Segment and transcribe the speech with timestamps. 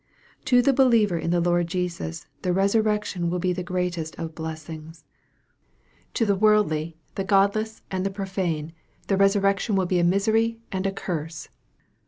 [0.45, 4.33] To the believer in the Lord Jesus, the resurrec tion will be the greatest of
[4.33, 5.05] blessings.
[6.15, 8.71] To the worldly, the godless, and the profane,
[9.05, 10.57] the resurrection will be a 260 EXPOSITORY THOUGHTS.
[10.57, 11.49] misery and a curse.